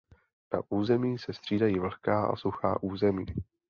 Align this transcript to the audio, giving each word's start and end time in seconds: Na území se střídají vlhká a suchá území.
Na 0.53 0.61
území 0.69 1.17
se 1.19 1.33
střídají 1.33 1.79
vlhká 1.79 2.25
a 2.27 2.35
suchá 2.35 2.83
území. 2.83 3.25